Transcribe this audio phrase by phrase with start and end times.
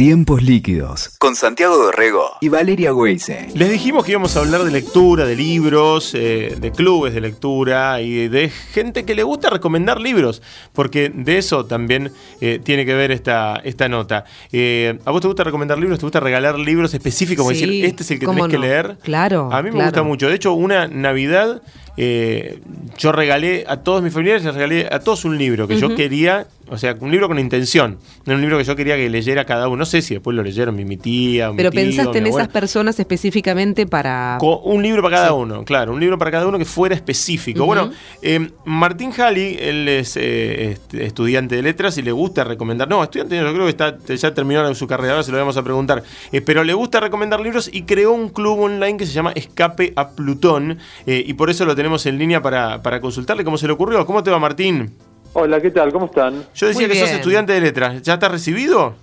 [0.00, 3.48] Tiempos líquidos con Santiago Dorrego y Valeria Weise.
[3.54, 8.00] Les dijimos que íbamos a hablar de lectura, de libros, eh, de clubes de lectura
[8.00, 10.40] y de gente que le gusta recomendar libros,
[10.72, 14.24] porque de eso también eh, tiene que ver esta, esta nota.
[14.52, 15.98] Eh, ¿A vos te gusta recomendar libros?
[15.98, 17.44] ¿Te gusta regalar libros específicos?
[17.44, 18.96] Como Sí, decir, este es el que ¿cómo tenés que leer.
[19.02, 19.90] Claro, A mí me claro.
[19.90, 20.30] gusta mucho.
[20.30, 21.60] De hecho, una Navidad
[22.02, 22.58] eh,
[22.96, 26.46] yo regalé a todos mis familiares, les regalé a todos un libro que yo quería,
[26.70, 27.98] o sea, un libro con intención.
[28.24, 29.76] No un libro que yo quería que leyera cada uno.
[29.76, 32.48] No sé si después lo leyeron mi, mi tía, mi Pero tío, pensaste en esas
[32.48, 34.38] personas específicamente para...
[34.40, 37.66] Un libro para cada uno, claro, un libro para cada uno que fuera específico.
[37.66, 37.90] Bueno,
[38.22, 42.88] eh, Martín Jali, él es eh, estudiante de letras y le gusta recomendar.
[42.88, 45.62] No, estudiante, yo creo que está, ya terminó su carrera, ahora se lo vamos a
[45.62, 46.02] preguntar.
[46.32, 49.92] Eh, pero le gusta recomendar libros y creó un club online que se llama Escape
[49.96, 50.78] a Plutón.
[51.04, 54.04] y por eso lo tenemos en línea para, para consultarle cómo se le ocurrió.
[54.06, 54.96] ¿Cómo te va, Martín?
[55.32, 55.92] Hola, ¿qué tal?
[55.92, 56.44] ¿Cómo están?
[56.54, 57.16] Yo decía Muy que sos bien.
[57.20, 58.02] estudiante de letras.
[58.02, 58.94] ¿Ya estás recibido?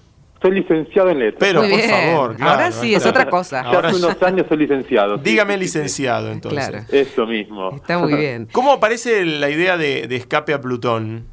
[0.42, 1.40] Soy licenciado en letras.
[1.40, 1.90] Pero, Muy por bien.
[1.90, 2.52] favor, claro.
[2.52, 3.64] Ahora sí, es otra cosa.
[3.64, 5.18] Ya Ahora hace unos años soy licenciado.
[5.18, 6.68] sí, Dígame licenciado, entonces.
[6.70, 6.86] Claro.
[6.92, 7.72] Eso mismo.
[7.76, 8.48] Está muy bien.
[8.52, 11.26] ¿Cómo aparece la idea de, de escape a Plutón?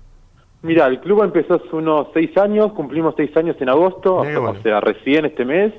[0.62, 4.45] Mira, el club empezó hace unos seis años, cumplimos seis años en agosto, bueno.
[4.50, 5.75] o sea, recién este mes.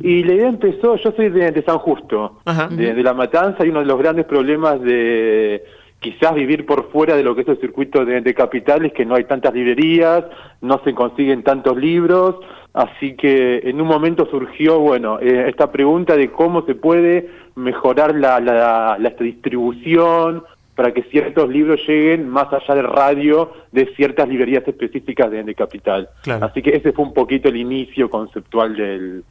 [0.00, 3.70] Y la idea empezó, yo soy de, de San Justo, de, de La Matanza, y
[3.70, 5.64] uno de los grandes problemas de
[6.00, 9.14] quizás vivir por fuera de lo que es el circuito de, de capitales, que no
[9.14, 10.24] hay tantas librerías,
[10.60, 12.36] no se consiguen tantos libros,
[12.74, 18.14] así que en un momento surgió, bueno, eh, esta pregunta de cómo se puede mejorar
[18.14, 24.28] la, la, la distribución para que ciertos libros lleguen más allá del radio de ciertas
[24.28, 26.10] librerías específicas de, de capital.
[26.22, 26.44] Claro.
[26.44, 29.24] Así que ese fue un poquito el inicio conceptual del,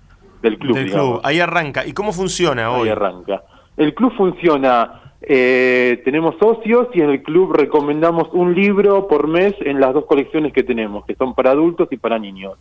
[0.45, 0.75] del club.
[0.75, 1.09] del digamos.
[1.09, 1.21] club.
[1.23, 1.85] Ahí arranca.
[1.85, 2.87] ¿Y cómo funciona hoy?
[2.87, 3.43] Ahí arranca.
[3.77, 9.53] El club funciona, eh, tenemos socios y en el club recomendamos un libro por mes
[9.59, 12.53] en las dos colecciones que tenemos, que son para adultos y para niños.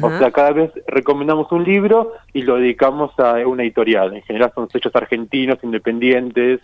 [0.00, 4.14] O sea, cada vez recomendamos un libro y lo dedicamos a una editorial.
[4.14, 6.60] En general son sellos argentinos, independientes.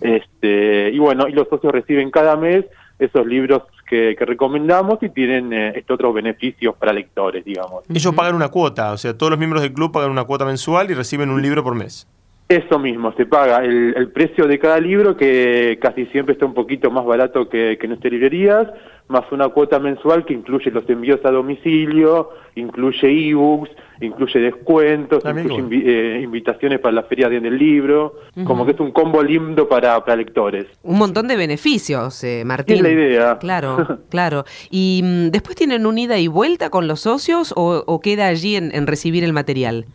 [0.00, 2.64] Este, y bueno, y los socios reciben cada mes
[2.98, 7.84] esos libros que, que recomendamos y tienen eh, este otros beneficios para lectores, digamos.
[7.88, 10.90] Ellos pagan una cuota, o sea, todos los miembros del club pagan una cuota mensual
[10.90, 12.06] y reciben un libro por mes.
[12.46, 16.52] Eso mismo, se paga el, el precio de cada libro, que casi siempre está un
[16.52, 18.68] poquito más barato que, que en nuestras librerías,
[19.08, 23.70] más una cuota mensual que incluye los envíos a domicilio, incluye ebooks,
[24.02, 28.66] incluye descuentos, Ah, bien, incluye invi- eh, invitaciones para la feria de- del libro, como
[28.66, 30.66] que es un combo lindo para, para lectores.
[30.82, 32.76] Un montón de beneficios, eh, Martín.
[32.76, 33.38] Es la idea.
[33.38, 33.76] Claro,
[34.10, 34.44] claro.
[34.70, 38.56] ¿Y mm, después tienen un ida y vuelta con los socios o, o queda allí
[38.56, 39.86] en, en recibir el material?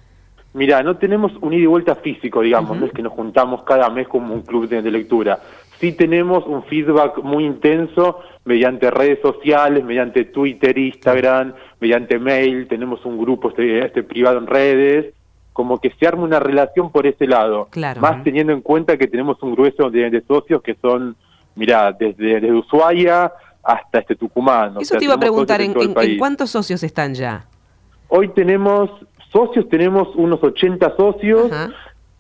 [0.54, 3.90] Mira, no tenemos un ida y vuelta físico, digamos, no es que nos juntamos cada
[3.90, 5.40] mes como un club de, de lectura.
[5.80, 13.06] Sí tenemos un feedback muy intenso mediante redes sociales, mediante Twitter, Instagram, mediante mail, tenemos
[13.06, 15.14] un grupo este, este privado en redes,
[15.54, 17.68] como que se arma una relación por ese lado.
[17.70, 18.02] Claro.
[18.02, 21.16] Más teniendo en cuenta que tenemos un grueso de, de socios que son,
[21.56, 23.32] mira, desde, desde Ushuaia
[23.64, 24.78] hasta este Tucumán.
[24.78, 25.74] o Eso sea, te iba a preguntar, ¿en,
[26.18, 27.46] cuántos socios están ya?
[28.08, 28.90] Hoy tenemos
[29.32, 31.70] socios, tenemos unos 80 socios Ajá.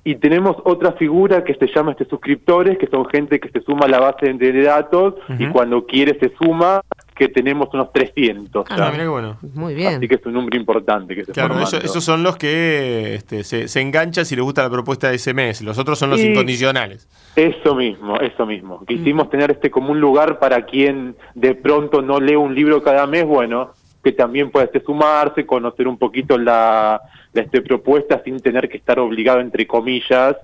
[0.03, 3.85] y tenemos otra figura que se llama este suscriptores, que son gente que se suma
[3.85, 6.81] a la base de datos y cuando quiere se suma,
[7.15, 8.65] que tenemos unos 300.
[8.69, 9.37] Ah, bueno.
[9.53, 9.95] Muy bien.
[9.95, 13.67] Así que es un número importante que se Claro, esos son los que este, se,
[13.67, 15.61] se enganchan si les gusta la propuesta de ese mes.
[15.61, 17.09] Los otros son los incondicionales.
[17.35, 18.85] Eso mismo, eso mismo.
[18.87, 19.29] Quisimos Mm.
[19.31, 23.25] tener este como un lugar para quien de pronto no lee un libro cada mes,
[23.25, 23.71] bueno,
[24.03, 27.01] que también pueda este, sumarse, conocer un poquito la,
[27.33, 30.37] la este, propuesta sin tener que estar obligado, entre comillas,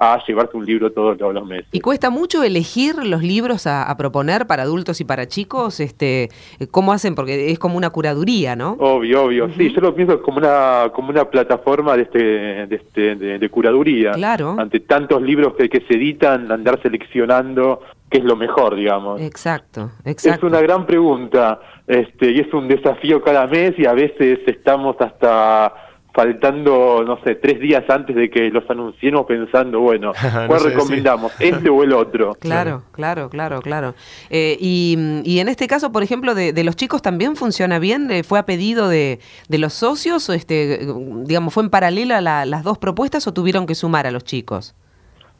[0.00, 1.66] a llevarse un libro todos los, meses.
[1.72, 5.78] ¿Y cuesta mucho elegir los libros a, a proponer para adultos y para chicos?
[5.78, 6.30] Este,
[6.70, 7.14] ¿Cómo hacen?
[7.14, 8.76] Porque es como una curaduría, ¿no?
[8.78, 9.50] Obvio, obvio.
[9.58, 13.48] Sí, yo lo pienso como una como una plataforma de este de este de, de
[13.50, 14.12] curaduría.
[14.12, 14.56] Claro.
[14.58, 19.20] Ante tantos libros que, que se editan, andar seleccionando qué es lo mejor, digamos.
[19.20, 20.46] Exacto, Es exacto.
[20.46, 25.89] una gran pregunta, este, y es un desafío cada mes y a veces estamos hasta
[26.12, 30.70] faltando, no sé, tres días antes de que los anunciemos pensando, bueno, No ¿cuál sé,
[30.70, 31.32] recomendamos?
[31.40, 32.34] ¿Este o el otro?
[32.40, 33.94] Claro, claro, claro, claro.
[34.28, 38.10] Eh, y, y en este caso, por ejemplo, de, de los chicos también funciona bien.
[38.24, 40.28] ¿Fue a pedido de, de los socios?
[40.28, 40.86] O este,
[41.24, 44.24] digamos, ¿fue en paralelo a la- las dos propuestas o tuvieron que sumar a los
[44.24, 44.74] chicos?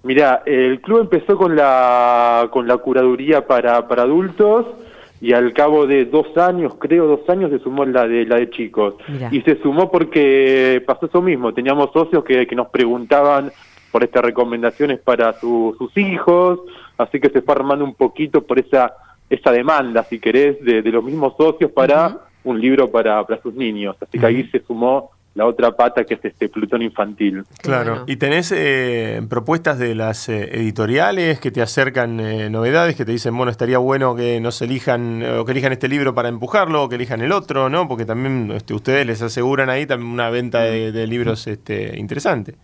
[0.03, 4.65] Mira, el club empezó con la con la curaduría para, para adultos
[5.21, 8.49] y al cabo de dos años, creo dos años, se sumó la de la de
[8.51, 8.95] chicos.
[9.09, 9.29] Mirá.
[9.33, 13.53] Y se sumó porque pasó eso mismo, teníamos socios que, que nos preguntaban
[13.93, 16.61] por estas recomendaciones para su- sus hijos,
[16.97, 18.95] así que se fue armando un poquito por esa
[19.29, 23.55] esa demanda, si querés, de, de los mismos socios para un libro para, para sus
[23.55, 23.95] niños.
[24.01, 27.44] Así que ahí se sumó la otra pata que es este Plutón infantil.
[27.62, 33.05] Claro, y tenés eh, propuestas de las eh, editoriales que te acercan eh, novedades, que
[33.05, 36.82] te dicen, bueno, estaría bueno que nos elijan, o que elijan este libro para empujarlo,
[36.82, 37.87] o que elijan el otro, ¿no?
[37.87, 42.55] Porque también este, ustedes les aseguran ahí también una venta de, de libros este, interesante.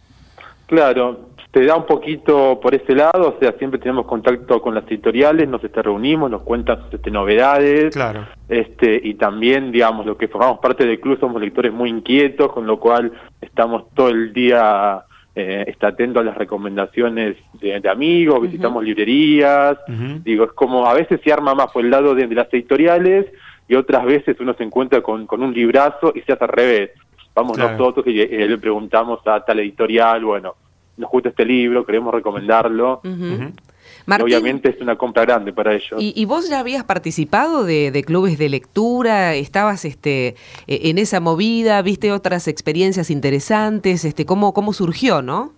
[0.67, 4.85] Claro, te da un poquito por ese lado, o sea, siempre tenemos contacto con las
[4.89, 8.27] editoriales, nos este, reunimos, nos cuentan este, novedades, claro.
[8.47, 12.67] este, y también, digamos, lo que formamos parte del club somos lectores muy inquietos, con
[12.67, 13.11] lo cual
[13.41, 15.03] estamos todo el día
[15.35, 19.79] eh, está atento a las recomendaciones de, amigos, visitamos librerías,
[20.25, 23.33] digo, es como a veces se arma más por el lado de, las editoriales
[23.67, 26.91] y otras veces uno se encuentra con, con un librazo y se hace al revés.
[27.35, 30.55] Vamos nosotros y, y le preguntamos a tal editorial, bueno,
[30.97, 33.01] nos gusta este libro, queremos recomendarlo.
[33.05, 35.99] obviamente es una compra grande para ellos.
[35.99, 39.35] ¿Y, vos ya habías participado de, clubes de lectura?
[39.35, 41.81] ¿Estabas este, e, en esa movida?
[41.83, 44.05] ¿Viste otras experiencias interesantes?
[44.05, 45.53] Este, ¿cómo, ¿Cómo surgió, no?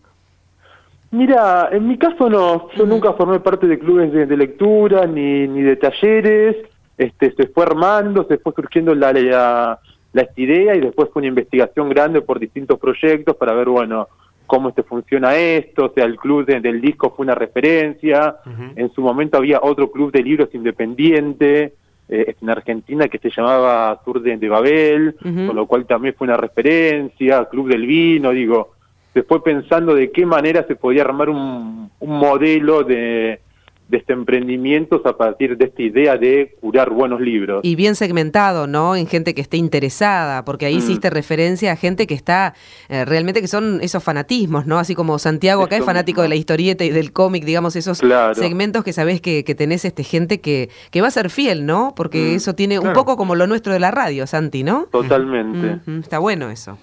[1.11, 5.62] Mira, en mi caso no, yo nunca formé parte de clubes de, lectura ni, ni
[5.62, 6.56] de talleres,
[6.99, 9.81] este, se fue armando, se fue surgiendo la, la,
[10.12, 14.08] la idea y después fue una investigación grande por distintos proyectos para ver, bueno,
[14.49, 18.37] cómo este funciona esto, o sea, el club del disco fue una referencia,
[18.75, 21.75] en su momento había otro club de libros independiente
[22.09, 26.39] eh, en Argentina que se llamaba Sur de, Babel, con lo cual también fue una
[26.39, 28.73] referencia, Club del Vino, digo,
[29.12, 33.41] se fue pensando de qué manera se podía armar un modelo de,
[33.88, 37.61] de este emprendimiento a partir de esta idea de curar buenos libros.
[37.64, 38.94] Y bien segmentado, ¿no?
[38.94, 40.79] En gente que esté interesada, porque ahí mm.
[40.79, 42.55] hiciste referencia a gente que está
[42.88, 44.79] eh, realmente que son esos fanatismos, ¿no?
[44.79, 47.99] Así como Santiago acá es fanático de la historieta y del cómic, digamos, esos
[48.35, 51.94] segmentos que sabés que, que, tenés este gente que, que va a ser fiel, ¿no?
[51.96, 52.37] Porque mm.
[52.37, 54.87] eso tiene un poco como lo nuestro de la radio, Santi, ¿no?
[54.90, 55.81] Totalmente.
[56.00, 56.79] está bueno eso.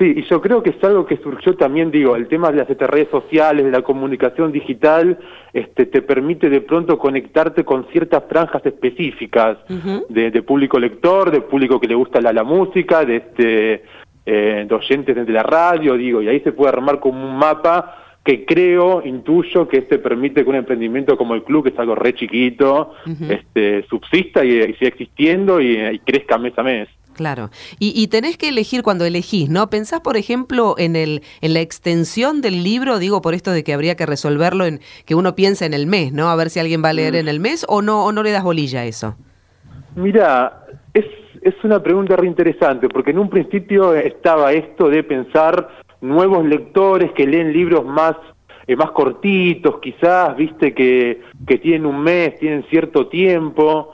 [0.00, 2.68] Sí, y yo creo que es algo que surgió también, digo, el tema de las
[2.68, 5.18] redes sociales, de la comunicación digital,
[5.52, 9.58] este, te permite de pronto conectarte con ciertas franjas específicas
[10.08, 13.84] de, público lector, de público que le gusta la, la música, de, este,
[14.24, 18.14] eh, de oyentes de la radio, digo, y ahí se puede armar como un mapa
[18.24, 21.94] que creo, intuyo, que este permite que un emprendimiento como el club, que es algo
[21.94, 22.94] re chiquito,
[23.28, 26.88] este, subsista y, siga existiendo y crezca mes a mes.
[27.20, 27.50] Claro.
[27.78, 29.68] Y, tenés que elegir cuando elegís, ¿no?
[29.68, 32.98] ¿Pensás, por ejemplo, en, el, en la extensión del libro?
[32.98, 36.14] Digo, por esto de que habría que resolverlo en que uno piensa en el mes,
[36.14, 36.30] ¿no?
[36.30, 37.16] A ver si alguien va a leer mm.
[37.16, 39.16] en el mes o no, o no le das bolilla a eso.
[39.96, 40.64] Mira,
[40.94, 41.04] es,
[41.42, 45.68] es una pregunta re interesante, porque en un principio estaba esto de pensar
[46.00, 48.16] nuevos lectores que leen libros más
[48.66, 53.92] eh, más cortitos, quizás, viste, que, que tienen un mes, tienen cierto tiempo.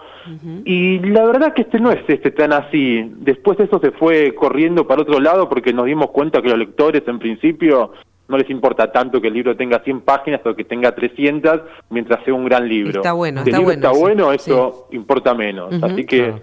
[0.65, 3.11] Y la verdad que este no es este tan así.
[3.19, 7.03] Después eso se fue corriendo para otro lado porque nos dimos cuenta que los lectores
[7.07, 7.93] en principio
[8.29, 12.25] no les importa tanto que el libro tenga 100 páginas o que tenga 300 mientras
[12.25, 13.01] sea un gran libro.
[13.01, 13.89] Está bueno, está bueno.
[13.89, 15.73] Está bueno, eso importa menos.
[15.83, 16.35] Así que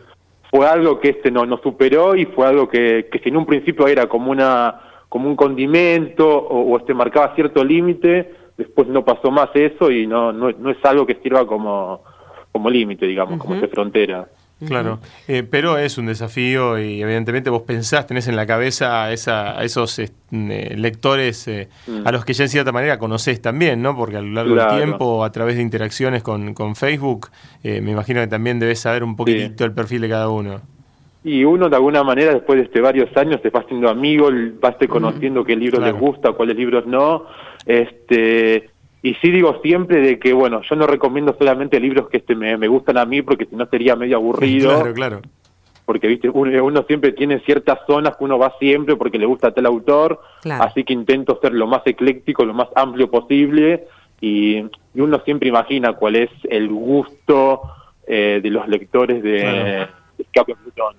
[0.49, 3.45] fue algo que este no nos superó y fue algo que, que si en un
[3.45, 4.79] principio era como una
[5.09, 10.33] como un condimento o, este marcaba cierto límite, después no pasó más eso y no,
[10.33, 12.03] no, no es algo que sirva como
[12.53, 14.27] como límite, digamos, como esa frontera.
[14.65, 19.11] Claro, eh, pero es un desafío y evidentemente vos pensás, tenés en la cabeza a,
[19.11, 22.07] esa, a esos eh, lectores eh, mm.
[22.07, 23.97] a los que ya en cierta manera conocés también, ¿no?
[23.97, 27.29] Porque a lo largo del tiempo, a través de interacciones con, con Facebook,
[27.63, 30.61] me imagino que también debes saber un poquitito el perfil de cada uno.
[31.25, 34.29] Y uno de alguna manera después de este varios años te va haciendo amigo,
[34.61, 37.25] vas te conociendo qué libros les gusta, cuáles libros no,
[37.65, 38.69] este
[39.05, 42.55] y sí digo siempre de que, bueno, yo no recomiendo solamente libros que este me,
[42.69, 44.69] gustan a mí porque si no sería medio aburrido.
[44.69, 45.21] Claro, claro.
[45.85, 49.65] Porque, viste, uno, siempre tiene ciertas zonas que uno va siempre porque le gusta tal
[49.65, 50.21] autor.
[50.45, 53.87] Así que intento ser lo más ecléctico, lo más amplio posible.
[54.21, 54.63] Y,
[54.95, 57.61] uno siempre imagina cuál es el gusto
[58.07, 59.85] eh, de los lectores de,
[60.17, 60.95] Escape Plutón.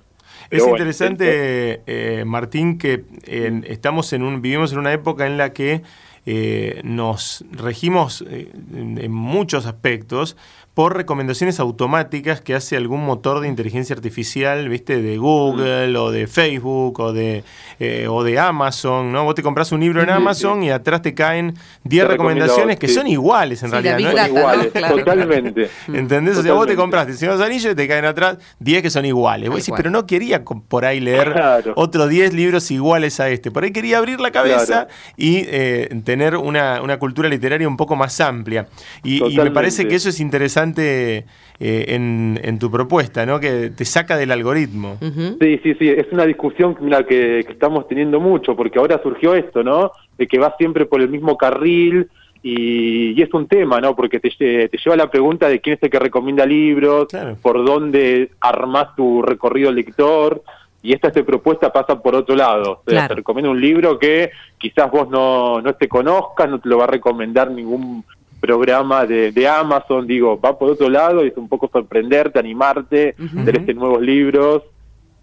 [0.50, 5.80] es interesante, eh, Martín, que estamos en un, vivimos en una época en la que
[6.26, 10.36] eh, nos regimos eh, en, muchos aspectos
[10.74, 15.00] por recomendaciones automáticas que hace algún motor de inteligencia artificial, ¿viste?
[15.00, 15.96] De Google mm.
[15.96, 17.44] o de Facebook o de,
[17.78, 19.22] eh, o de Amazon, ¿no?
[19.22, 21.54] Vos te compras un libro en Amazon y atrás te caen
[21.84, 24.16] 10 recomendaciones que son iguales en realidad, ¿no?
[24.16, 25.70] Son iguales, totalmente.
[25.86, 26.38] ¿Entendés?
[26.38, 29.50] O sea, vos te compraste Señor Anillos y te caen atrás 10 que son iguales.
[29.50, 31.34] Vos decís, pero no quería por ahí leer
[31.76, 33.52] otros 10 libros iguales a este.
[33.52, 38.20] Por ahí quería abrir la cabeza y eh, tener una, cultura literaria un poco más
[38.20, 38.68] amplia.
[39.02, 41.24] y me parece que eso es interesante
[41.58, 43.40] eh, en, tu propuesta, ¿no?
[43.40, 44.96] Que te saca del algoritmo.
[45.40, 49.64] Sí, sí, sí, es una discusión mira, que, estamos teniendo mucho, porque ahora surgió esto,
[49.64, 49.90] ¿no?
[50.16, 52.08] De que va siempre por el mismo carril
[52.44, 53.96] y, es un tema, ¿no?
[53.96, 57.08] Porque te, te, lleva la pregunta de quién es el que recomienda libros,
[57.42, 60.44] por dónde armás tu recorrido lector
[60.84, 62.82] y esta, esta propuesta pasa por otro lado.
[62.84, 66.84] Te recomiendo un libro que quizás vos no, no te conozcas, no te lo va
[66.84, 68.04] a recomendar ningún
[68.38, 73.16] programa de, de Amazon, digo, va por otro lado y es un poco sorprenderte, animarte,
[73.18, 74.62] uh nuevos libros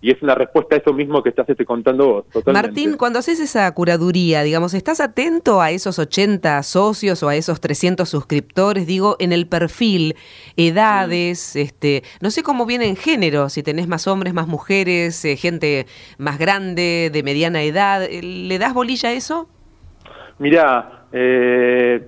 [0.02, 2.26] y es una respuesta a eso mismo que estás este, contando vos.
[2.30, 2.68] Totalmente.
[2.68, 7.62] Martín, cuando haces esa curaduría, digamos, ¿estás atento a esos 80 socios o a esos
[7.62, 8.88] 300 suscriptores?
[8.88, 10.16] Digo, en el perfil,
[10.58, 15.38] edades, este, no sé cómo viene en género, si tenés más hombres, más mujeres, eh,
[15.38, 15.86] gente
[16.18, 19.48] más grande, de mediana edad, ¿le das bolilla a eso?
[20.40, 22.08] Mirá, eh,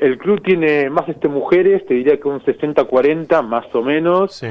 [0.00, 4.34] el club tiene más este mujeres, te diría que un 60-40 más o menos.
[4.34, 4.48] Sí.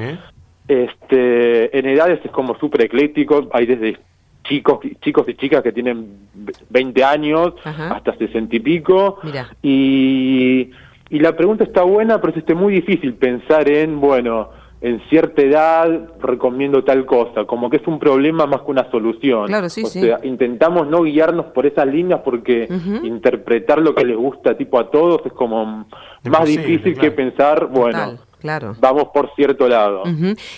[0.67, 3.97] Este, en edades es como súper ecléctico, hay desde
[4.43, 6.27] chicos, chicos y chicas que tienen
[6.69, 9.19] 20 años hasta 60 y pico.
[9.61, 10.71] Y,
[11.09, 15.41] y la pregunta está buena, pero es este, muy difícil pensar en, bueno, en cierta
[15.41, 19.47] edad recomiendo tal cosa, como que es un problema más que una solución.
[19.47, 22.67] Claro, sí, o sea, intentamos no guiarnos por esas líneas porque
[23.03, 25.87] interpretar lo que les gusta tipo a todos es como
[26.25, 28.75] más difícil que pensar, bueno, Claro.
[28.79, 30.03] Vamos por cierto lado.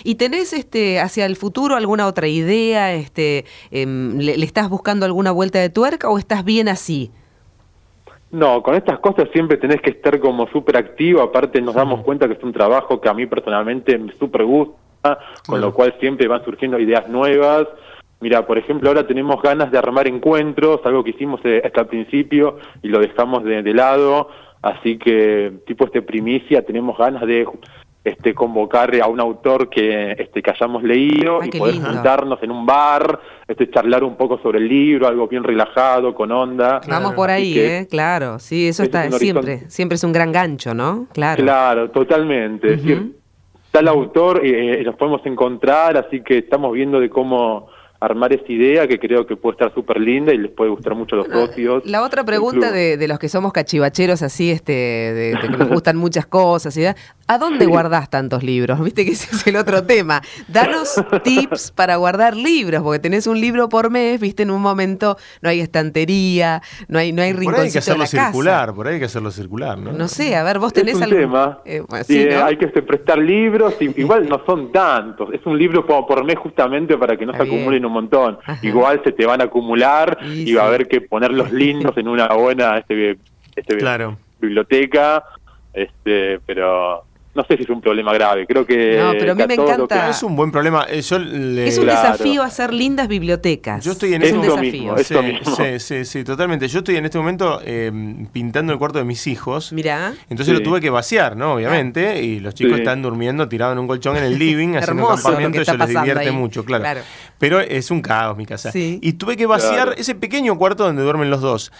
[0.04, 2.92] ¿Y tenés este hacia el futuro alguna otra idea?
[2.92, 7.10] Este, em, le, estás buscando alguna vuelta de tuerca o estás bien así?
[8.30, 11.22] No, con estas cosas siempre tenés que estar como súper activo.
[11.22, 15.18] Aparte nos damos cuenta que es un trabajo que a mí personalmente me súper gusta,
[15.46, 17.66] con lo cual siempre van surgiendo ideas nuevas.
[18.20, 21.86] Mira, por ejemplo, ahora tenemos ganas de armar encuentros, algo que hicimos eh, hasta el
[21.86, 24.28] principio y lo dejamos de lado
[24.62, 27.46] Así que, tipo este primicia, tenemos ganas de
[28.04, 32.66] este convocar a un autor que este que hayamos leído y poder juntarnos en un
[32.66, 36.80] bar, este charlar un poco sobre el libro, algo bien relajado, con onda.
[36.88, 41.06] Vamos por ahí, eh, claro, sí, eso está siempre, siempre es un gran gancho, ¿no?
[41.12, 41.42] Claro.
[41.42, 42.74] Claro, totalmente.
[42.74, 43.16] Es decir,
[43.72, 47.68] el autor, y eh, los podemos encontrar, así que estamos viendo de cómo
[48.00, 51.16] armar esa idea que creo que puede estar súper linda y les puede gustar mucho
[51.16, 51.82] a los socios.
[51.84, 55.96] La otra pregunta de, de, los que somos cachivacheros así, este, de, que nos gustan
[55.98, 58.80] muchas cosas, y ¿a dónde guardás tantos libros?
[58.84, 60.22] Viste que ese es el otro tema.
[60.48, 65.18] Danos tips para guardar libros, porque tenés un libro por mes, viste, en un momento
[65.42, 68.86] no hay estantería, no hay, no hay rinconcito Por ahí hay que hacerlo circular, por
[68.86, 69.92] ahí hay que hacerlo circular, ¿no?
[69.92, 71.60] No sé, a ver, vos tenés es un tema.
[71.66, 71.82] Eh,
[72.42, 76.96] hay que prestar libros, igual no son tantos, es un libro como por mes justamente
[76.96, 78.38] para que no se acumulen un montón.
[78.62, 82.28] Igual se te van a acumular y, va a haber que ponerlos lindos en una
[82.28, 83.18] buena este,
[83.54, 83.76] este
[84.40, 85.24] biblioteca,
[85.74, 88.98] este, pero no sé si es un problema grave, creo que...
[88.98, 90.10] No, pero a mí me encanta...
[90.10, 90.86] Es un buen problema.
[90.88, 91.12] Eh, es
[91.78, 93.84] un desafío hacer lindas bibliotecas.
[93.84, 94.96] Yo estoy en es un desafío.
[94.98, 95.14] sí,
[95.56, 96.66] sí, sí, sí, totalmente.
[96.66, 97.92] Yo estoy en este momento eh,
[98.32, 99.72] pintando el cuarto de mis hijos.
[99.72, 100.12] Mirá.
[100.28, 101.54] Entonces lo tuve que vaciar, ¿no?
[101.54, 102.20] Obviamente.
[102.20, 105.60] Y los chicos están durmiendo tirados en un colchón en el living, haciendo un campamento.
[105.60, 107.00] Eso les divierte mucho, claro.
[107.38, 108.70] Pero es un caos mi casa.
[108.74, 111.70] Y tuve que vaciar ese pequeño cuarto donde duermen los dos.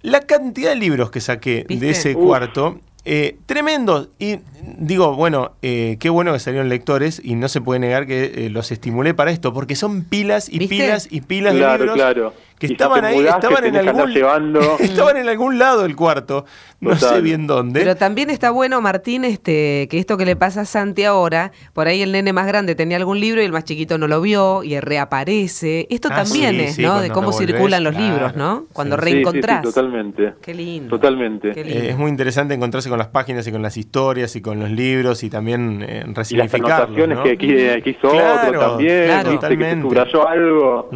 [0.00, 4.08] La cantidad de libros que saqué de ese cuarto eh, tremendo.
[4.18, 4.40] Y
[4.78, 8.50] digo, bueno, eh, qué bueno que salieron lectores y no se puede negar que eh,
[8.50, 11.94] los estimulé para esto, porque son pilas y pilas y pilas de libros.
[11.94, 14.10] Claro que estaban ahí, estaban en algún
[14.80, 16.46] estaban en algún lado del cuarto,
[16.80, 17.80] no sé bien dónde.
[17.80, 21.86] Pero también está bueno, Martín, este, que esto que le pasa a Santi ahora, por
[21.86, 24.62] ahí el nene más grande tenía algún libro y el más chiquito no lo vio
[24.62, 25.86] y reaparece.
[25.90, 27.00] Esto ah, también es, ¿no?
[27.00, 28.66] de cómo circulan los libros, ¿no?
[28.72, 29.62] Cuando reencontrás.
[29.62, 30.34] totalmente.
[30.40, 30.96] Qué lindo.
[30.96, 31.50] Totalmente.
[31.50, 34.70] Eh, es muy interesante encontrarse con las páginas y con las historias y con los
[34.70, 36.96] libros y también eh, resignificarlos.
[36.96, 39.88] Y las que aquí, hizo otro también, claro, totalmente.
[39.88, 40.90] que algo.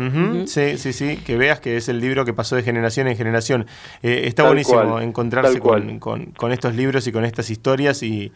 [0.47, 3.67] Sí, sí, sí, que vea que es el libro que pasó de generación en generación.
[4.03, 8.33] Eh, está buenísimo encontrarse con, estos libros y con estas historias y,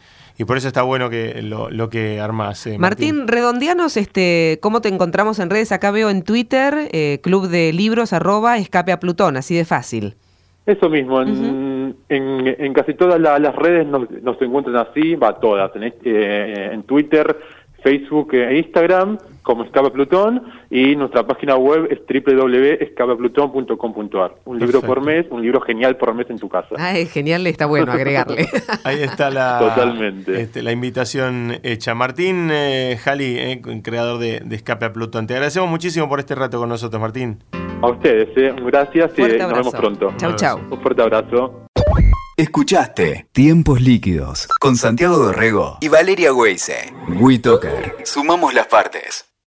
[0.47, 2.67] por eso está bueno que lo, que armas.
[2.67, 3.29] Eh, Martín.
[3.29, 5.71] redondianos, este, ¿cómo te encontramos en redes?
[5.71, 10.17] Acá veo en Twitter, eh, club de libros, arroba, escape a Plutón, así de fácil.
[10.67, 15.83] Eso mismo, en, en, casi todas las redes nos, nos, encuentran así, va todas, en,
[15.83, 17.39] este, en Twitter,
[17.83, 24.35] Facebook e Instagram como Escapa Plutón y nuestra página web es www.escapaplutón.com.ar.
[24.45, 26.75] Un libro por mes, un libro genial por mes en tu casa.
[26.79, 28.49] Ah, es genial, está bueno agregarle.
[28.85, 30.41] Ahí está la, Totalmente.
[30.41, 31.95] Este, la invitación hecha.
[31.95, 35.27] Martín eh, Jali, eh, creador de, Escape a Plutón.
[35.27, 37.41] Te agradecemos muchísimo por este rato con nosotros, Martín.
[37.83, 38.55] A ustedes, eh.
[38.65, 40.15] gracias y nos vemos pronto.
[40.17, 40.61] Chau, chau.
[40.71, 41.67] Un fuerte abrazo.
[42.37, 46.93] Escuchaste Tiempos Líquidos con Santiago Dorrego y Valeria Weise.
[47.21, 47.99] WeToker.
[48.05, 49.34] Sumamos las partes.